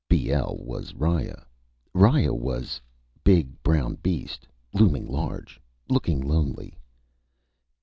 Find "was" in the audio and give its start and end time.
0.63-0.95, 2.33-2.81